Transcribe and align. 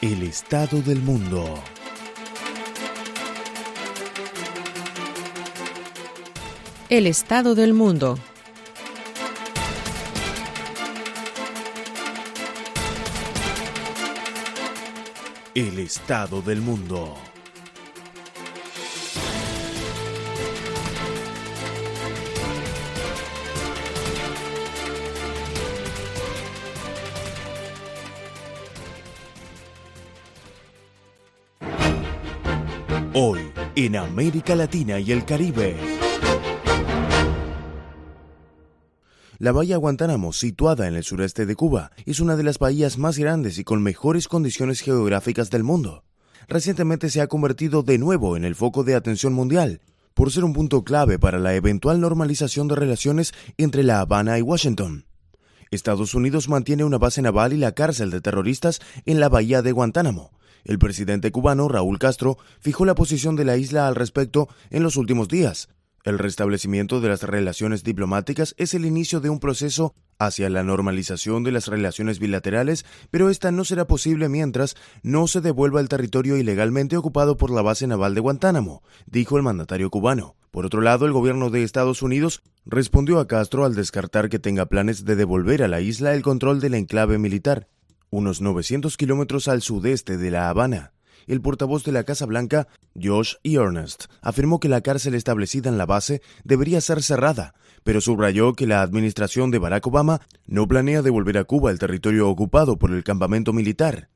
El 0.00 0.22
estado 0.22 0.80
del 0.80 1.02
mundo. 1.02 1.60
El 6.88 7.08
estado 7.08 7.56
del 7.56 7.74
mundo. 7.74 8.16
El 15.56 15.80
estado 15.80 16.42
del 16.42 16.60
mundo. 16.60 17.27
Hoy, 33.14 33.40
en 33.74 33.96
América 33.96 34.54
Latina 34.54 35.00
y 35.00 35.12
el 35.12 35.24
Caribe. 35.24 35.76
La 39.38 39.52
bahía 39.52 39.78
Guantánamo, 39.78 40.34
situada 40.34 40.86
en 40.88 40.94
el 40.94 41.04
sureste 41.04 41.46
de 41.46 41.56
Cuba, 41.56 41.90
es 42.04 42.20
una 42.20 42.36
de 42.36 42.42
las 42.42 42.58
bahías 42.58 42.98
más 42.98 43.18
grandes 43.18 43.58
y 43.58 43.64
con 43.64 43.82
mejores 43.82 44.28
condiciones 44.28 44.80
geográficas 44.80 45.48
del 45.48 45.64
mundo. 45.64 46.04
Recientemente 46.48 47.08
se 47.08 47.22
ha 47.22 47.28
convertido 47.28 47.82
de 47.82 47.96
nuevo 47.96 48.36
en 48.36 48.44
el 48.44 48.54
foco 48.54 48.84
de 48.84 48.94
atención 48.94 49.32
mundial, 49.32 49.80
por 50.12 50.30
ser 50.30 50.44
un 50.44 50.52
punto 50.52 50.84
clave 50.84 51.18
para 51.18 51.38
la 51.38 51.54
eventual 51.54 52.00
normalización 52.00 52.68
de 52.68 52.74
relaciones 52.74 53.32
entre 53.56 53.84
La 53.84 54.00
Habana 54.00 54.38
y 54.38 54.42
Washington. 54.42 55.06
Estados 55.70 56.14
Unidos 56.14 56.50
mantiene 56.50 56.84
una 56.84 56.98
base 56.98 57.22
naval 57.22 57.54
y 57.54 57.56
la 57.56 57.72
cárcel 57.72 58.10
de 58.10 58.20
terroristas 58.20 58.80
en 59.06 59.18
la 59.18 59.30
bahía 59.30 59.62
de 59.62 59.72
Guantánamo. 59.72 60.30
El 60.64 60.78
presidente 60.78 61.30
cubano 61.32 61.68
Raúl 61.68 61.98
Castro 61.98 62.38
fijó 62.60 62.84
la 62.84 62.94
posición 62.94 63.36
de 63.36 63.44
la 63.44 63.56
isla 63.56 63.88
al 63.88 63.94
respecto 63.94 64.48
en 64.70 64.82
los 64.82 64.96
últimos 64.96 65.28
días. 65.28 65.68
El 66.04 66.18
restablecimiento 66.18 67.00
de 67.00 67.08
las 67.08 67.22
relaciones 67.22 67.84
diplomáticas 67.84 68.54
es 68.56 68.72
el 68.72 68.86
inicio 68.86 69.20
de 69.20 69.30
un 69.30 69.40
proceso 69.40 69.94
hacia 70.18 70.48
la 70.48 70.62
normalización 70.62 71.44
de 71.44 71.52
las 71.52 71.66
relaciones 71.66 72.18
bilaterales, 72.18 72.86
pero 73.10 73.30
esta 73.30 73.52
no 73.52 73.64
será 73.64 73.86
posible 73.86 74.28
mientras 74.28 74.76
no 75.02 75.26
se 75.26 75.40
devuelva 75.40 75.80
el 75.80 75.88
territorio 75.88 76.36
ilegalmente 76.36 76.96
ocupado 76.96 77.36
por 77.36 77.50
la 77.50 77.62
base 77.62 77.86
naval 77.86 78.14
de 78.14 78.20
Guantánamo, 78.20 78.82
dijo 79.06 79.36
el 79.36 79.42
mandatario 79.42 79.90
cubano. 79.90 80.36
Por 80.50 80.64
otro 80.64 80.80
lado, 80.80 81.04
el 81.04 81.12
gobierno 81.12 81.50
de 81.50 81.62
Estados 81.62 82.00
Unidos 82.00 82.42
respondió 82.64 83.20
a 83.20 83.26
Castro 83.28 83.64
al 83.64 83.74
descartar 83.74 84.28
que 84.28 84.38
tenga 84.38 84.66
planes 84.66 85.04
de 85.04 85.14
devolver 85.14 85.62
a 85.62 85.68
la 85.68 85.80
isla 85.80 86.14
el 86.14 86.22
control 86.22 86.60
del 86.60 86.74
enclave 86.74 87.18
militar, 87.18 87.68
unos 88.10 88.40
900 88.40 88.96
kilómetros 88.96 89.48
al 89.48 89.62
sudeste 89.62 90.16
de 90.16 90.30
La 90.30 90.48
Habana. 90.48 90.92
El 91.26 91.42
portavoz 91.42 91.84
de 91.84 91.92
la 91.92 92.04
Casa 92.04 92.24
Blanca, 92.24 92.68
Josh 93.00 93.34
Ernest, 93.44 94.04
afirmó 94.22 94.60
que 94.60 94.68
la 94.68 94.80
cárcel 94.80 95.14
establecida 95.14 95.68
en 95.68 95.76
la 95.76 95.84
base 95.84 96.22
debería 96.42 96.80
ser 96.80 97.02
cerrada, 97.02 97.54
pero 97.84 98.00
subrayó 98.00 98.54
que 98.54 98.66
la 98.66 98.82
administración 98.82 99.50
de 99.50 99.58
Barack 99.58 99.86
Obama 99.86 100.20
no 100.46 100.66
planea 100.66 101.02
devolver 101.02 101.38
a 101.38 101.44
Cuba 101.44 101.70
el 101.70 101.78
territorio 101.78 102.28
ocupado 102.28 102.78
por 102.78 102.92
el 102.92 103.04
campamento 103.04 103.52
militar. 103.52 104.08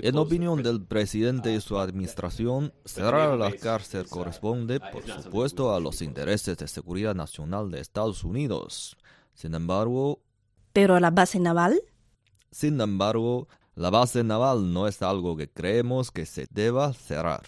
En 0.00 0.16
opinión 0.16 0.62
del 0.62 0.82
presidente 0.82 1.52
y 1.52 1.60
su 1.60 1.78
administración, 1.78 2.72
cerrar 2.84 3.36
la 3.36 3.52
cárcel 3.52 4.06
corresponde, 4.08 4.78
por 4.78 5.04
supuesto, 5.04 5.74
a 5.74 5.80
los 5.80 6.00
intereses 6.00 6.56
de 6.56 6.68
seguridad 6.68 7.14
nacional 7.14 7.70
de 7.70 7.80
Estados 7.80 8.22
Unidos. 8.22 8.96
Sin 9.38 9.54
embargo... 9.54 10.20
¿Pero 10.72 10.98
la 10.98 11.12
base 11.12 11.38
naval? 11.38 11.80
Sin 12.50 12.80
embargo, 12.80 13.46
la 13.76 13.88
base 13.88 14.24
naval 14.24 14.72
no 14.72 14.88
es 14.88 15.00
algo 15.00 15.36
que 15.36 15.48
creemos 15.48 16.10
que 16.10 16.26
se 16.26 16.48
deba 16.50 16.92
cerrar. 16.92 17.42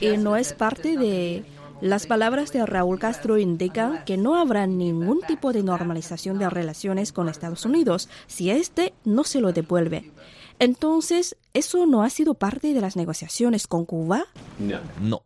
Y 0.00 0.16
no 0.16 0.36
es 0.36 0.52
parte 0.54 0.96
de... 0.96 1.44
Las 1.80 2.08
palabras 2.08 2.50
de 2.50 2.66
Raúl 2.66 2.98
Castro 2.98 3.38
indican 3.38 4.04
que 4.04 4.16
no 4.16 4.34
habrá 4.34 4.66
ningún 4.66 5.20
tipo 5.28 5.52
de 5.52 5.62
normalización 5.62 6.40
de 6.40 6.50
relaciones 6.50 7.12
con 7.12 7.28
Estados 7.28 7.64
Unidos 7.64 8.08
si 8.26 8.50
éste 8.50 8.92
no 9.04 9.22
se 9.22 9.40
lo 9.40 9.52
devuelve. 9.52 10.10
Entonces, 10.58 11.36
¿eso 11.54 11.86
no 11.86 12.02
ha 12.02 12.10
sido 12.10 12.34
parte 12.34 12.74
de 12.74 12.80
las 12.80 12.96
negociaciones 12.96 13.68
con 13.68 13.84
Cuba? 13.84 14.24
No. 14.58 14.80
No. 15.00 15.22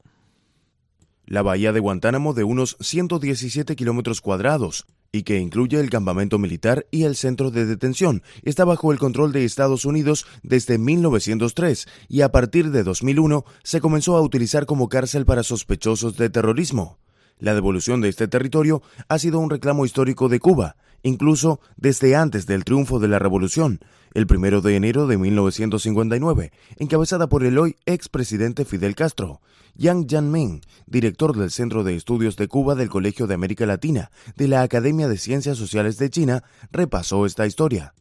La 1.27 1.43
bahía 1.43 1.73
de 1.73 1.81
Guantánamo 1.81 2.35
de 2.35 2.45
unos 2.45 2.77
117 2.81 3.77
kilómetros 3.77 4.21
cuadrados 4.21 4.87
y 5.13 5.25
que 5.25 5.39
incluye 5.39 5.79
el 5.79 5.91
campamento 5.91 6.39
militar 6.39 6.87
y 6.91 7.05
el 7.05 7.17
centro 7.17 7.51
de 7.51 7.67
detención, 7.67 8.23
está 8.43 8.65
bajo 8.65 8.93
el 8.93 8.99
control 8.99 9.31
de 9.33 9.45
Estados 9.45 9.85
Unidos 9.85 10.27
desde 10.43 10.79
1903 10.79 11.87
y 12.09 12.23
a 12.23 12.33
partir 12.33 12.71
de 12.71 12.83
2001 12.83 13.45
se 13.63 13.81
comenzó 13.81 14.17
a 14.17 14.23
utilizar 14.23 14.65
como 14.65 14.89
cárcel 14.89 15.27
para 15.27 15.43
sospechosos 15.43 16.17
de 16.17 16.31
terrorismo. 16.31 16.99
La 17.39 17.55
devolución 17.55 18.01
de 18.01 18.09
este 18.09 18.29
territorio 18.29 18.83
ha 19.09 19.19
sido 19.19 19.39
un 19.39 19.51
reclamo 19.51 19.85
histórico 19.85 20.29
de 20.29 20.41
Cuba, 20.41 20.77
incluso 21.03 21.61
desde 21.77 22.17
antes 22.17 22.47
del 22.47 22.65
triunfo 22.65 22.99
de 22.99 23.09
la 23.09 23.19
revolución, 23.19 23.81
el 24.15 24.27
primero 24.27 24.61
de 24.61 24.77
enero 24.77 25.07
de 25.07 25.19
1959, 25.19 26.53
encabezada 26.77 27.29
por 27.29 27.45
el 27.45 27.59
hoy 27.59 27.77
expresidente 27.87 28.65
Fidel 28.65 28.95
Castro. 28.95 29.41
Yang 29.75 30.07
Jianming, 30.07 30.61
director 30.87 31.35
del 31.35 31.51
Centro 31.51 31.83
de 31.83 31.95
Estudios 31.95 32.37
de 32.37 32.47
Cuba 32.47 32.75
del 32.75 32.91
Colegio 32.91 33.27
de 33.27 33.35
América 33.35 33.65
Latina 33.65 34.11
de 34.37 34.49
la 34.49 34.63
Academia 34.63 35.09
de 35.09 35.17
Ciencias 35.17 35.57
Sociales 35.57 35.97
de 35.99 36.11
China, 36.11 36.43
repasó 36.71 37.25
esta 37.25 37.47
historia. 37.47 37.95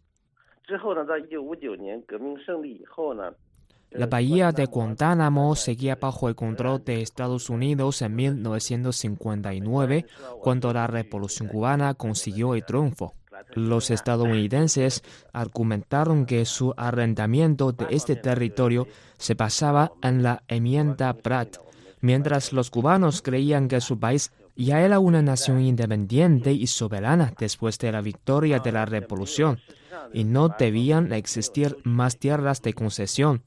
La 3.91 4.07
bahía 4.07 4.51
de 4.53 4.67
Guantánamo 4.67 5.53
seguía 5.55 5.95
bajo 5.95 6.29
el 6.29 6.35
control 6.35 6.83
de 6.85 7.01
Estados 7.01 7.49
Unidos 7.49 8.01
en 8.01 8.15
1959, 8.15 10.05
cuando 10.41 10.71
la 10.73 10.87
Revolución 10.87 11.49
cubana 11.49 11.93
consiguió 11.93 12.55
el 12.55 12.63
triunfo. 12.63 13.15
Los 13.53 13.91
estadounidenses 13.91 15.03
argumentaron 15.33 16.25
que 16.25 16.45
su 16.45 16.73
arrendamiento 16.77 17.73
de 17.73 17.87
este 17.89 18.15
territorio 18.15 18.87
se 19.17 19.33
basaba 19.33 19.91
en 20.01 20.23
la 20.23 20.43
enmienda 20.47 21.13
Pratt, 21.13 21.57
mientras 22.01 22.51
los 22.51 22.69
cubanos 22.69 23.21
creían 23.21 23.67
que 23.67 23.81
su 23.81 23.99
país 23.99 24.31
ya 24.55 24.81
era 24.81 24.99
una 24.99 25.21
nación 25.21 25.61
independiente 25.61 26.51
y 26.51 26.67
soberana 26.67 27.33
después 27.39 27.77
de 27.79 27.91
la 27.91 28.01
victoria 28.01 28.59
de 28.59 28.71
la 28.71 28.85
revolución, 28.85 29.59
y 30.13 30.23
no 30.23 30.49
debían 30.49 31.13
existir 31.13 31.77
más 31.83 32.17
tierras 32.17 32.61
de 32.61 32.73
concesión. 32.73 33.43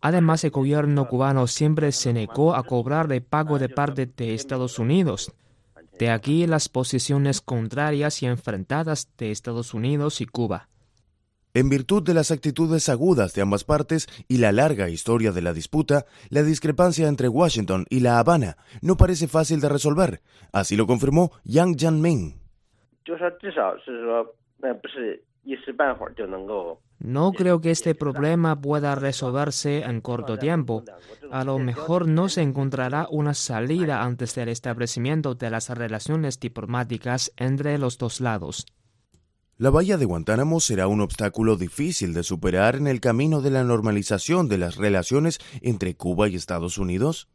Además, 0.00 0.44
el 0.44 0.50
gobierno 0.50 1.08
cubano 1.08 1.46
siempre 1.46 1.90
se 1.90 2.12
negó 2.12 2.54
a 2.54 2.62
cobrar 2.62 3.10
el 3.10 3.22
pago 3.22 3.58
de 3.58 3.70
parte 3.70 4.06
de 4.06 4.34
Estados 4.34 4.78
Unidos. 4.78 5.32
De 5.98 6.10
aquí 6.10 6.46
las 6.46 6.68
posiciones 6.68 7.40
contrarias 7.40 8.22
y 8.22 8.26
enfrentadas 8.26 9.08
de 9.16 9.30
Estados 9.30 9.72
Unidos 9.72 10.20
y 10.20 10.26
Cuba. 10.26 10.68
En 11.56 11.68
virtud 11.68 12.02
de 12.02 12.14
las 12.14 12.32
actitudes 12.32 12.88
agudas 12.88 13.32
de 13.32 13.42
ambas 13.42 13.62
partes 13.62 14.08
y 14.26 14.38
la 14.38 14.50
larga 14.50 14.88
historia 14.88 15.30
de 15.30 15.40
la 15.40 15.52
disputa, 15.52 16.04
la 16.28 16.42
discrepancia 16.42 17.06
entre 17.06 17.28
Washington 17.28 17.86
y 17.90 18.00
La 18.00 18.18
Habana 18.18 18.56
no 18.82 18.96
parece 18.96 19.28
fácil 19.28 19.60
de 19.60 19.68
resolver. 19.68 20.20
Así 20.52 20.76
lo 20.76 20.88
confirmó 20.88 21.30
Yang 21.44 21.76
Jianming. 21.78 22.40
No 26.98 27.32
creo 27.32 27.60
que 27.60 27.70
este 27.70 27.94
problema 27.94 28.60
pueda 28.60 28.96
resolverse 28.96 29.82
en 29.82 30.00
corto 30.00 30.36
tiempo. 30.36 30.82
A 31.30 31.44
lo 31.44 31.60
mejor 31.60 32.08
no 32.08 32.28
se 32.28 32.42
encontrará 32.42 33.06
una 33.10 33.34
salida 33.34 34.02
antes 34.02 34.34
del 34.34 34.48
establecimiento 34.48 35.36
de 35.36 35.50
las 35.50 35.70
relaciones 35.70 36.40
diplomáticas 36.40 37.32
entre 37.36 37.78
los 37.78 37.96
dos 37.98 38.20
lados. 38.20 38.66
La 39.56 39.70
bahía 39.70 39.96
de 39.96 40.04
Guantánamo 40.04 40.58
será 40.58 40.88
un 40.88 41.00
obstáculo 41.00 41.54
difícil 41.56 42.12
de 42.12 42.24
superar 42.24 42.74
en 42.74 42.88
el 42.88 43.00
camino 43.00 43.40
de 43.40 43.50
la 43.50 43.62
normalización 43.62 44.48
de 44.48 44.58
las 44.58 44.74
relaciones 44.74 45.38
entre 45.62 45.94
Cuba 45.94 46.28
y 46.28 46.34
Estados 46.34 46.76
Unidos. 46.76 47.28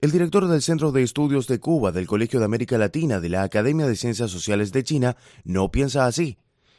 El 0.00 0.10
director 0.10 0.48
del 0.48 0.60
Centro 0.60 0.90
de 0.90 1.04
Estudios 1.04 1.46
de 1.46 1.60
Cuba 1.60 1.92
del 1.92 2.08
Colegio 2.08 2.40
de 2.40 2.46
América 2.46 2.78
Latina 2.78 3.20
de 3.20 3.28
la 3.28 3.44
Academia 3.44 3.86
de 3.86 3.94
Ciencias 3.94 4.32
Sociales 4.32 4.72
de 4.72 4.82
China 4.82 5.16
no 5.44 5.70
piensa 5.70 6.06
así. 6.06 6.36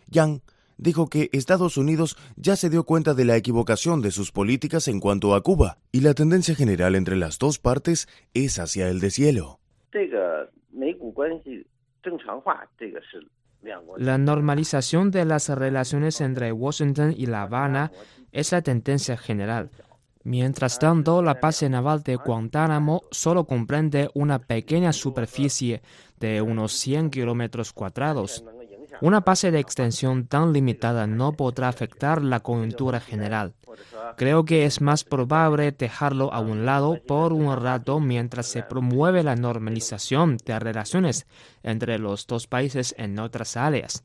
Yang 0.08 0.42
dijo 0.78 1.08
que 1.08 1.30
Estados 1.32 1.78
Unidos 1.78 2.18
ya 2.36 2.58
se 2.58 2.70
dio 2.70 2.84
cuenta 2.84 3.14
de 3.14 3.24
la 3.24 3.38
equivocación 3.38 4.02
de 4.02 4.12
sus 4.12 4.34
políticas 4.34 4.90
en 4.90 5.00
cuanto 5.00 5.34
a 5.34 5.44
Cuba 5.44 5.78
y 5.94 6.02
la 6.02 6.14
tendencia 6.14 6.56
general 6.56 6.96
entre 6.96 7.16
las 7.16 7.40
dos 7.40 7.58
partes 7.58 8.10
es 8.34 8.60
hacia 8.60 8.90
el 8.90 9.00
deshielo. 9.00 9.62
La 13.98 14.18
normalización 14.18 15.12
de 15.12 15.26
las 15.26 15.50
relaciones 15.50 16.22
entre 16.22 16.52
Washington 16.52 17.14
y 17.16 17.26
La 17.26 17.44
Habana 17.44 17.92
es 18.32 18.52
la 18.52 18.62
tendencia 18.62 19.18
general. 19.18 19.70
Mientras 20.24 20.80
tanto, 20.80 21.22
la 21.22 21.36
base 21.36 21.70
naval 21.70 22.02
de 22.02 22.16
Guantánamo 22.16 23.04
solo 23.12 23.46
comprende 23.46 24.10
una 24.16 24.40
pequeña 24.40 24.92
superficie 24.92 25.84
de 26.20 26.42
unos 26.42 26.74
100 26.74 27.12
kilómetros 27.12 27.74
cuadrados. 27.74 28.44
Una 29.02 29.20
base 29.20 29.52
de 29.52 29.60
extensión 29.60 30.26
tan 30.26 30.52
limitada 30.52 31.06
no 31.06 31.34
podrá 31.34 31.68
afectar 31.68 32.24
la 32.24 32.40
coyuntura 32.40 33.00
general. 33.00 33.54
Creo 34.18 34.46
que 34.46 34.66
es 34.66 34.82
más 34.82 35.04
probable 35.04 35.72
dejarlo 35.72 36.34
a 36.34 36.40
un 36.40 36.66
lado 36.66 37.02
por 37.06 37.34
un 37.34 37.56
rato 37.56 38.00
mientras 38.00 38.48
se 38.48 38.64
promueve 38.64 39.24
la 39.24 39.36
normalización 39.36 40.38
de 40.46 40.60
relaciones 40.60 41.26
entre 41.64 42.00
los 42.00 42.28
dos 42.28 42.48
países 42.48 42.96
en 42.98 43.20
otras 43.20 43.58
áreas. 43.58 44.04